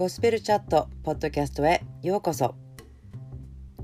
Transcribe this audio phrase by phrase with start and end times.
[0.00, 2.54] ゴスペルチャットポッドキャストへようこそ。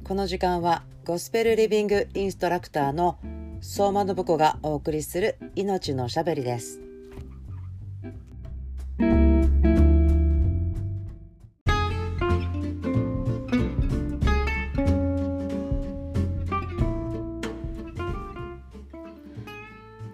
[0.03, 3.19] この時間はゴスペルリビングインストラクターの
[3.61, 6.81] 相馬信子がお送りする命のしゃべりです。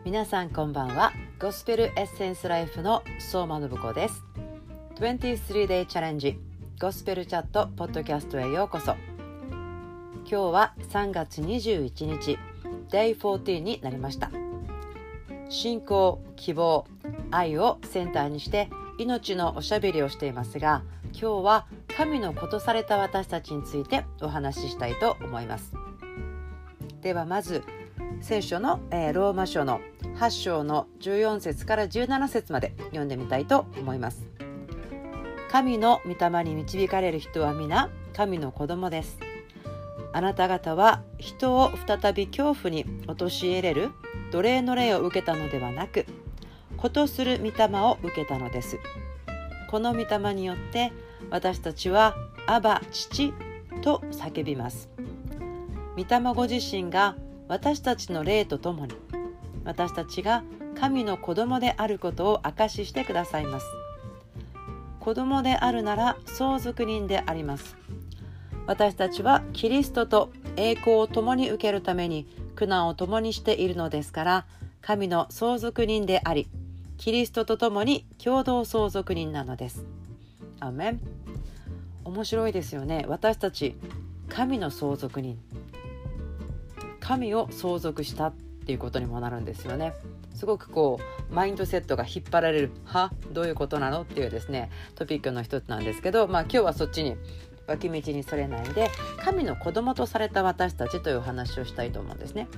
[0.04, 1.12] 皆さんこんばんは。
[1.40, 4.31] ゴスペルエッセンスライフの相馬信子です。
[5.02, 6.38] 23 day チャレンジ
[6.80, 8.94] ゴスペルチャットポッドキャストへようこそ。
[10.18, 12.38] 今日は3月21日
[12.88, 14.30] Day 14になりました。
[15.48, 16.86] 信仰希望
[17.32, 25.72] 愛をセンターにして命のおしゃべりをしていますが今日は神のことされた私たちについてお話ししたいと思います。
[27.00, 27.64] ではまず
[28.20, 29.80] 聖書の、えー、ローマ書の
[30.20, 34.31] 8章の14節から17節まで読んでみたいと思います。
[35.52, 39.18] 神の御霊に導かれる人は皆神の子供です。
[40.14, 43.90] あなた方は人を再び恐怖に陥れる
[44.30, 46.06] 奴隷の霊を受けたのではなく
[46.78, 48.78] ことする御霊を受けたのです。
[49.70, 50.90] この御霊によって
[51.28, 52.16] 私たちは
[52.48, 53.34] 「アバ父」
[53.84, 54.88] と叫びます。
[55.98, 57.14] 御霊ご自身が
[57.48, 58.94] 私たちの霊とともに
[59.66, 60.44] 私たちが
[60.80, 63.81] 神の子供であることを証ししてくださいます。
[65.02, 67.76] 子供であるなら相続人であります。
[68.68, 74.46] 私たちはキリストと栄光を共に受けるために苦難を共にしているのですから
[74.80, 76.48] 神の相続人であり
[76.98, 79.84] キリストと共に共同相続人なのです。
[80.60, 81.00] アメン。
[82.04, 83.04] 面白いですよね。
[83.08, 83.74] 私たち
[84.28, 85.36] 神の相続人。
[87.00, 88.34] 神を相続したっ
[88.66, 89.94] ていうことにもなるんですよね。
[90.42, 90.98] すごくこ
[91.30, 92.72] うマインドセットが引っ張られる。
[92.82, 93.12] は？
[93.30, 94.02] どういうことなの？
[94.02, 97.14] っていうですねトピックの一つなんですけどまあ今日はそっちに
[97.68, 98.90] 脇道にそれないで
[99.24, 102.48] 神の子供とされた私たちという話をしたいと思うんですね。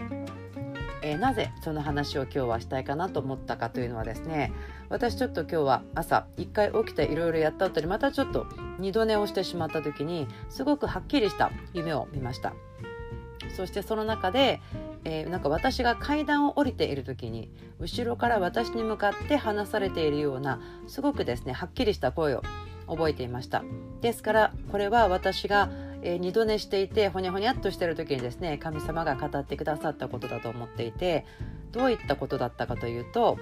[1.02, 4.50] えー、なぜその話を今日はしたいかなと思ったかというのはですね
[4.88, 8.46] 私ちょっと今日は朝1回起きていろいろやった後にまたちょっと
[8.78, 12.54] 二度寝をしてしまった時にすごくはっきりした夢を見ました。
[13.54, 14.62] そしてその中で、
[15.04, 22.42] えー、なんか私が階段を降りている時に後ろから私に向かって話されているようなすごくですねはっきりした声を
[22.86, 23.64] 覚えていました。
[24.00, 25.70] ですからこれは私が、
[26.02, 31.24] えー、二度寝していてほにゃほにゃっとしてる時にですね神様が語ってくださったことだと思っていて
[31.72, 33.38] どういったことだったかというと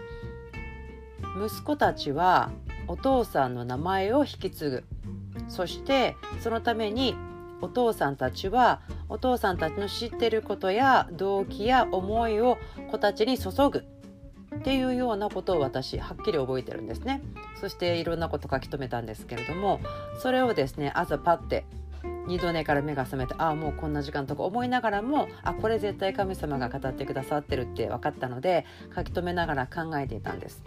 [1.44, 2.50] 息子たちは
[2.89, 4.84] お父さんの名前を引き継ぐ。
[5.49, 7.15] そしてそのために
[7.62, 12.59] お父さんたちはお父さんたちの知ってることや動機や思いを
[12.91, 13.84] 子たちに注ぐ
[14.55, 17.23] っていうようなことを私はっきり覚えてるんですね
[17.59, 19.81] そしていろんなこと書き留めたんですけれども
[20.21, 21.65] それをですね朝パッて
[22.27, 30.62] 二度寝から目が覚めてああもうこんな時間とか思いながらもあこれ絶対神様が語ってくださってるって分かったので書き留めながら考えていたんです。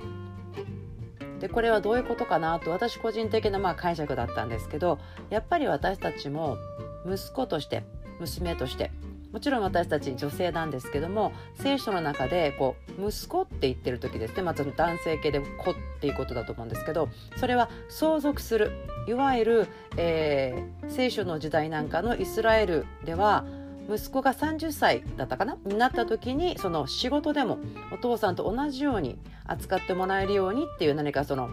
[1.39, 6.57] でこれはどういうことかなと私個人的なまあ解釈だったんですけどやっぱり私たちも
[7.05, 7.83] 息子として
[8.19, 8.91] 娘として
[9.35, 14.43] もちろん私たち女性なんですけども聖書の中でこう息子って言ってる時ですね。
[14.43, 18.71] まず男性系で子っていうことだと思うんですけどそれは相続する
[19.09, 19.67] いわゆる、
[19.97, 23.43] えー、聖書の時代なんかのイスラエルでは
[23.89, 25.57] 息子が30歳だったかな？
[25.65, 27.59] になった時にその仕事でも
[27.91, 31.49] お父さんと同じように扱ってもらえるようにっていう何かその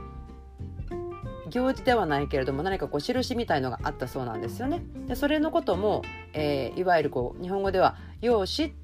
[1.53, 4.83] 行事ではないけれども何かこう印みたいのがあったそうなんですよね。
[5.07, 6.03] でそれのことも、
[6.33, 8.75] えー、いわゆるこう日本語では「養子」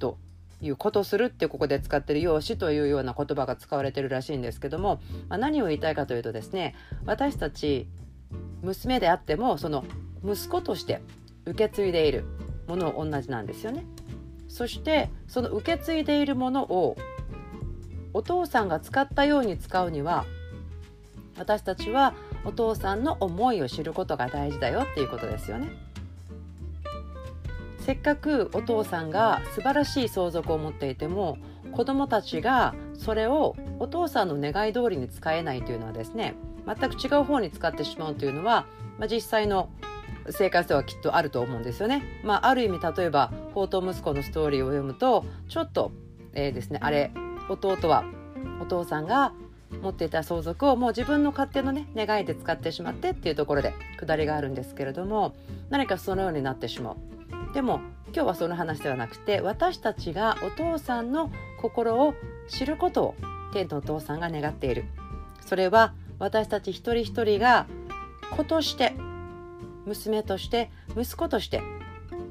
[0.00, 0.16] と
[0.62, 6.74] いうことするってここで使ってる養子というような言葉が使われてるらしいんですけども、まあ、何を言いたいかというとですね
[7.04, 7.86] 私たち
[8.62, 9.84] 娘であってもその
[10.24, 11.02] 息子として
[11.44, 12.24] 受け継いでいる
[12.66, 13.84] もの同じなんですよね。
[14.48, 16.96] そしてその受け継いでいるものを
[18.14, 20.24] お父さんが使ったように使うには
[21.38, 22.14] 私たちは
[22.44, 25.68] お父さんの思いを知ることが大事だよっていうことですよね。
[27.80, 31.36] せっかくお父さんが素晴らしい相続を持っていても
[31.72, 36.34] 子供たちがそれをお父さんの願い通りに使えないというのはですね
[36.66, 38.64] 全く違う方に使ってしまうというのは、
[38.98, 39.68] まあ、実際の
[40.30, 42.02] 生活ではきっとあると思うんですよね。
[42.24, 45.92] まあ、ある意味例えば「宝刀息子」のストーリーを読むとちょっと、
[46.32, 47.10] えー、ですねあれ
[47.50, 48.04] 弟は
[48.62, 49.34] お父さんが
[49.84, 55.34] 持っていた相続をもう自分の勝手のね願いで使ってしまってっていうところで下りがあるんですけれども
[55.68, 56.96] 何かそのようになってしまう。
[57.52, 62.14] でも今日はその話ではなくて私たちがお父さんの心を
[62.48, 63.14] 知ることを
[63.52, 64.86] 天のお父さんが願っている。
[65.40, 67.66] それは私たち一人一人が
[68.30, 68.94] 子として
[69.84, 71.62] 娘として息子として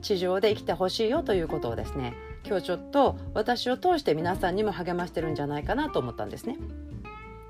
[0.02, 2.14] 地上で生きてほしいよということをですね
[2.46, 6.58] 今日ちょっと私を通して皆さんにも励ましてるんじゃないかなと思ったんですね。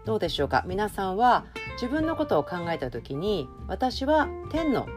[0.06, 0.64] どうでしょうか？
[0.68, 1.46] 皆さんは
[1.76, 4.88] 自分のことを考えた時に私は天の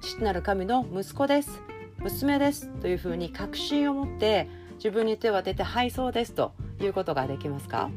[0.00, 1.60] 父なる神の息子です。
[1.98, 2.68] 娘です。
[2.80, 6.34] というふうに確信を持って自分に手を当ててはいそうです。
[6.34, 7.90] ということができますか？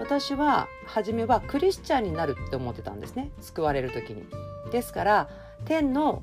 [0.00, 3.30] 私は初めはクリスチャンになるって思ってたんですね。
[3.42, 4.24] 救われる時に。
[4.72, 5.28] ですから
[5.66, 6.22] 天の、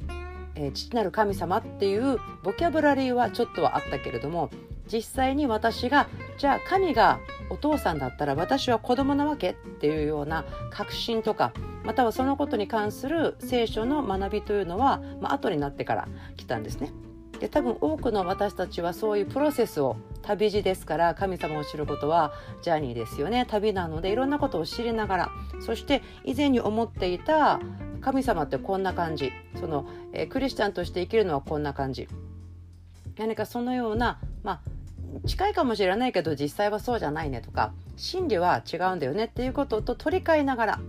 [0.55, 4.49] えー、父なる神様っていうボキャブラリーはちょっとはあったけれども
[4.91, 6.07] 実際に私が
[6.37, 11.53] じゃあ神がお父さんだったら私は子供なわけっていうような確信とか
[11.83, 16.07] またはそのことに関する聖書の学びというのは、まあ後になってから
[16.37, 16.91] 来たんですね。
[17.39, 23.47] で多分多くの私たちはそういうプロセスを旅路ですから神様を知ることはジャーニーですよね。
[23.49, 25.29] 旅なのでいろんなことを知りながら
[25.59, 27.59] そして以前に思っていた
[27.99, 29.31] 神様ってこんな感じ。
[29.59, 32.07] その、えー、クリスチャンとして生きるのはこんな感じ。
[33.17, 34.61] 何かそのようなまあ
[35.25, 40.79] 近いかもしれないけど実際はそうじゃないねとか真理は違うんだよねっていうことと取り替えながら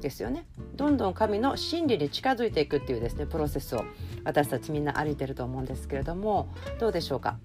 [0.00, 0.44] ですよね。
[0.74, 3.84] どんどん神の真理に近づいていくっていうですねプロセスを
[4.24, 7.38] 私たちみんな歩いてると思うんですけれどもどうでしょうか？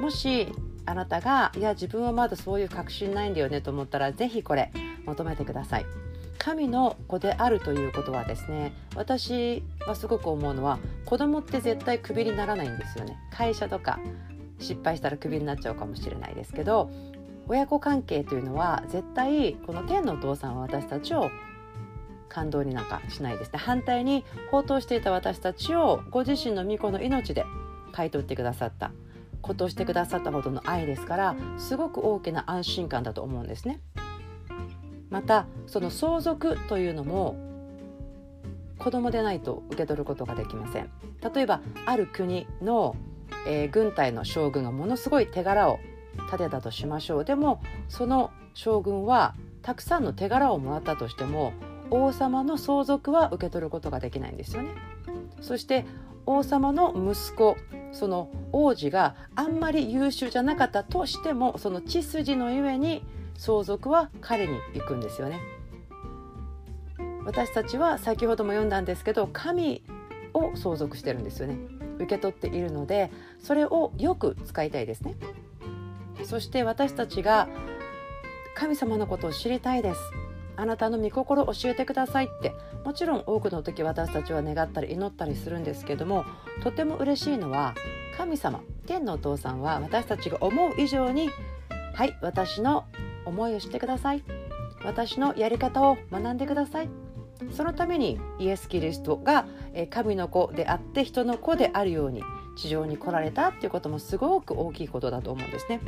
[0.00, 0.48] もし
[0.84, 4.72] あなたがいや自分はまだそういう確信ないんだよねと思ったら是非これ
[5.06, 5.86] 求めてください。
[6.38, 13.16] 神の子であるということはですね私はすごく思うのは子供って絶対クビにならないんですよね。
[13.30, 14.00] 会社とか
[14.62, 16.90] 失敗したらクビになっちゃうかもしれないですけど
[17.48, 21.30] 親子関係というのは絶対この天のお父さんは私たちを
[22.28, 23.58] 感動になんかしないですね。
[23.58, 27.44] 反対に放蕩していた私たちをご自身の御子の命で
[27.92, 28.90] 買い取ってくださった。
[29.42, 33.80] ことをしてくださったほどの愛ですからすごく大きな安心感だと思うんですね。
[35.10, 37.36] またその相続というのも
[38.78, 40.90] 子供でないと受け取ることができません。
[41.34, 42.96] 例えばある国の、
[43.46, 45.78] えー、軍隊の将軍がものすごい手柄を
[46.26, 51.52] 立てたとしましょうでもその将軍はたくさんの手柄をもらったとしても
[51.90, 54.70] 王様の相続は受け取ることができないんですよね。
[55.40, 55.84] そして
[56.24, 57.56] 王様の息子
[57.90, 63.04] その王子があんまり優秀じゃなかったとしてもその血筋のゆえに
[63.36, 65.40] 相続は彼に行くんですよね。
[67.24, 69.84] 私たちは先ほども読んだんですけど神
[70.34, 71.56] を相続してるんですよね
[72.02, 73.10] 受け取っているので
[73.40, 75.14] それをよく使いたいですね。
[76.24, 77.48] そして私たちが
[78.54, 80.00] 神様のことを知りたいです。
[80.54, 82.54] あなたの御心を教えてくださいって
[82.84, 86.26] もちろん多くの時私たちは願ったり祈ったりするんですけども
[86.62, 87.74] とても嬉しいのは
[88.18, 91.30] 神様天のお父さんは私たちが思う以上に
[91.94, 92.84] はい私の
[93.24, 94.22] 思いをしてください。
[94.84, 97.01] 私のやり方を学んでください。
[97.50, 99.46] そのためにイエス・キリストが
[99.90, 102.22] 神の子であって人の子であるように
[102.56, 105.80] 地上に来られたっていうこともすごく大きいことだと思うんですね。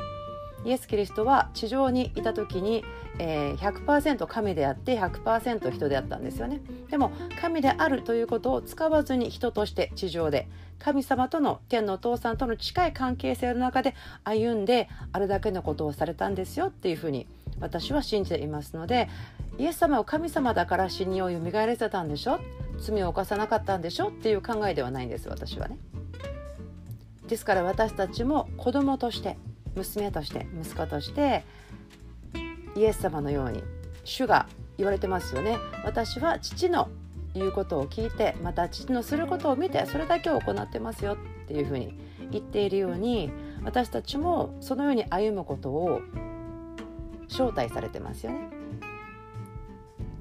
[0.64, 2.84] イエス・キリストは地上にいた時に、
[3.18, 6.60] 100%神であって100%人であったんですよね
[6.90, 10.48] でも神であるということを使わずに人として地上で
[10.80, 17.28] 神様との天のお父さんとの近い関係性の中で歩んであれだけのことをされたんですよっていうふうに
[17.60, 19.08] 私は信じていますので
[19.58, 22.40] イエス様を神様だから死にをよみがえらせたんでしょ？
[22.78, 24.08] 罪を犯さなかったんでしょ？
[24.08, 25.78] っていう考えではないんです私はね。
[27.28, 29.36] ですから私たちも子供として
[29.74, 31.44] 娘として息子として
[32.76, 33.62] イエス様のように
[34.04, 34.46] 主が
[34.76, 35.56] 言われてますよね。
[35.84, 36.88] 私は父の
[37.32, 41.98] 言うことを聞いてまた父のすることを見てそれだけを行ってますよっていうふうに
[42.30, 43.30] 言っているように
[43.64, 46.00] 私たちもそのように歩むことを
[47.28, 48.50] 招待されてますよね。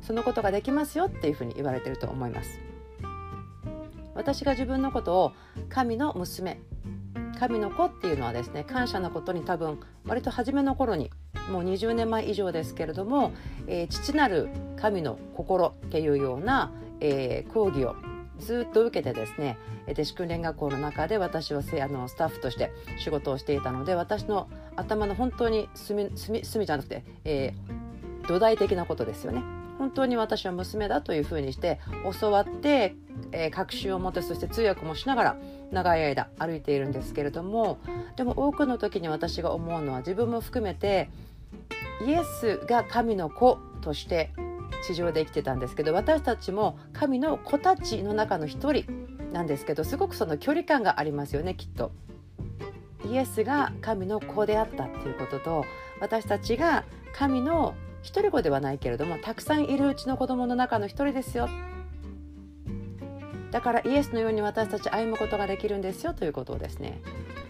[0.03, 2.59] そのことができますよっていうふうに言われてると思います。
[4.15, 5.31] 私が自分のことを
[5.69, 6.59] 神の娘
[7.39, 11.09] 神の子っていうのはですね感謝のことに多分割と初めの頃に
[11.51, 13.33] もう20年前以上ですけれども、
[13.67, 17.95] えー、父なる神の心っていうような、えー、講義を
[18.39, 19.57] ずっと受けてですね
[19.87, 29.62] 弟子訓練学校の中で私はあのスタッフとして仕事をしていたので私の頭の本当に隅隅隅じゃなくて、えー、土台的なことですよね。
[29.77, 31.79] 本当に私は娘だというふうにして
[32.19, 32.95] 教わって、
[33.31, 35.37] えー、確信を持ってそして通訳もしながら
[35.71, 37.79] 長い間歩いているんですけれども
[38.15, 41.09] でも多くの時に私が思うのは自分も含めて
[42.05, 44.31] イエスが神の子として
[44.85, 48.85] 地上で生きてたんですけど私たちも神の子たちの中の一人
[49.31, 51.91] なんですけどすごくその距離感がありますよねきっと。
[53.05, 55.65] イエスが神の子であったっていうことと
[55.99, 61.49] 私たちが神の一人子ではないけれどもたくさんいるうちの子供の中の一人ですよ。
[63.49, 67.01] だからイエスのように私たち歩むことができるんですよということをですね。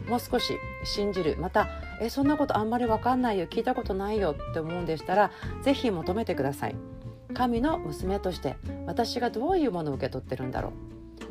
[0.08, 1.38] もう少し信じる。
[1.40, 1.68] また
[2.02, 3.48] えそんなことあんまり分かんないよ。
[3.48, 4.36] 聞いたことないよ。
[4.52, 5.32] って思うんでしたら
[5.64, 6.76] 是非求めてください。
[7.34, 10.74] 神の娘として私がどういうものを受け取ってるんだろ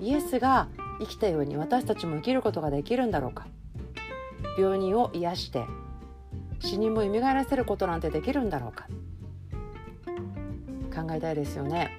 [0.01, 0.03] う。
[0.03, 3.47] イエスが生きたように私たちも生きることができるんだろうか。
[4.59, 5.65] 病人を癒して
[6.61, 8.87] 死人も蘇らせることなんてできるんだろうか。
[10.93, 11.91] 考えたいですよね。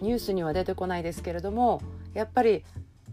[0.00, 1.80] ニュースには出てこないですけれども
[2.12, 2.64] やっぱり、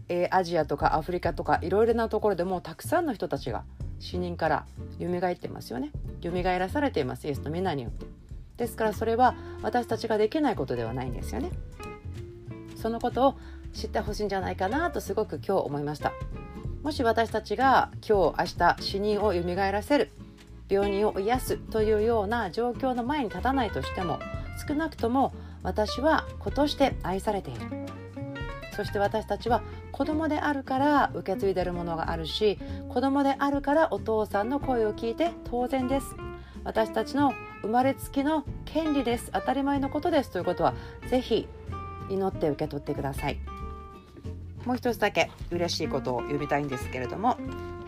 [0.08, 3.64] えー、アジアとかアフリカとかいろいろなところでもたくさんの人たちが
[4.00, 4.66] 死人から
[5.00, 5.90] 蘇ってますよね。
[6.22, 8.06] 蘇らされていますイエスの皆によって。
[8.56, 11.50] ですからそれは私たちができないことではないんですよね。
[12.76, 13.34] そのことを
[13.72, 16.12] 知ってほしいんじゃないかなとすごく今日思いました。
[16.82, 20.10] もし私たちが今日明日死人を蘇らせる
[20.68, 24.18] 病人を癒すというような状況の前に立たないとしても
[24.66, 25.32] 少なくとも
[25.62, 27.60] 私は子として愛されている。
[28.74, 32.58] そして私たちは子供であるから受け継いでるものがあるし
[32.88, 36.16] 子供であるからお父さんの声を聞いて当然です。
[36.64, 37.32] 私たちの
[37.62, 39.30] 生まれつきの権利です。
[39.32, 40.30] 当たり前のことです。
[40.30, 40.74] ということは
[41.08, 41.46] ぜひ
[42.10, 43.38] 祈って受け取ってください。
[44.64, 47.36] もう一つだけ嬉しいことを呼びたいんですけれども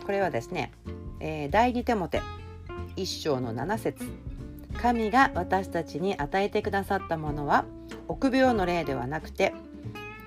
[0.05, 0.73] これはですね、
[1.21, 2.21] えー、第二手モて
[2.97, 4.36] 一章の7節。
[4.81, 7.65] 神が私たちに与えてくださったものは
[8.09, 9.55] 臆病の霊ではなくて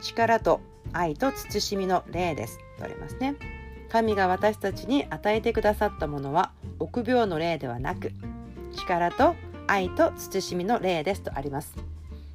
[0.02, 0.62] 力と
[0.94, 2.60] 愛と慎みの霊です。
[2.78, 3.36] とありますね。
[3.90, 8.12] 神が私たちに与えてくださったものは臆病の霊ではなく
[8.76, 9.36] 力と
[9.68, 11.76] 愛と慎みの霊ですとあります。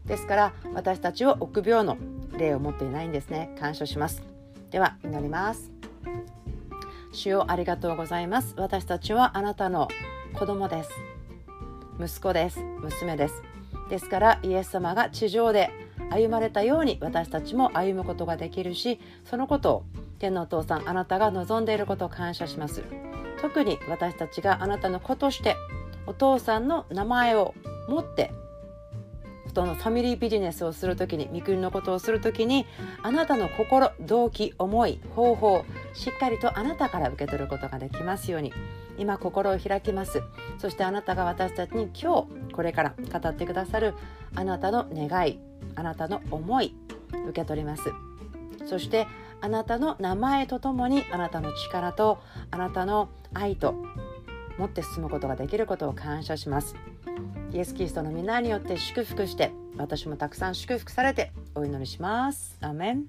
[0.07, 1.97] ですから私たちは臆病の
[2.37, 3.55] 霊を持っていないんですね。
[3.59, 4.23] 感謝します。
[4.71, 5.71] では祈ります。
[7.13, 8.55] 主よありがとうございます。
[8.57, 9.89] 私たちはあなたの
[10.35, 10.91] 子供です。
[12.01, 12.61] 息子です。
[12.81, 13.43] 娘です。
[13.89, 15.71] ですからイエス様が地上で
[16.11, 19.85] 歩まれたように私たちも歩むことができるしそのことを
[20.19, 22.83] 天のお父さんあなたが望んでいることを感謝します。
[23.41, 25.57] 特に私たちがあなたの子として
[26.07, 27.55] お父さんの名前を
[27.89, 28.33] 持って
[29.55, 32.67] とのファミリービジネスをする時に三国のことをする時に
[33.03, 38.53] あなたの心動機思い方法しっかりとあなたから受け取ることができますように。
[38.97, 40.23] 今心を開きます。
[40.59, 43.95] そしてあなたが私たちに今日これから語ってくださる
[44.37, 45.41] あなたの願い
[45.75, 46.77] あなたの思い
[47.29, 47.83] 受け取ります。
[48.67, 49.07] そして
[49.41, 52.19] あなたの名前とともにあなたの力と
[52.51, 53.75] あなたの愛と
[54.59, 56.77] 持って進むことができることを感謝します。
[57.55, 62.59] イエス・キリストの皆によって祝福して私もたくさん祝福されてお祈りします。
[62.61, 63.05] アメン。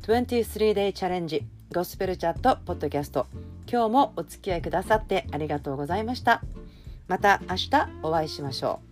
[0.00, 3.26] 23day チャレンジゴスペルチャットポッドキャスト。
[3.70, 6.42] 今日もお付き合いくださってありがとうございました。
[7.06, 7.70] また明日
[8.02, 8.91] お会いしましょう。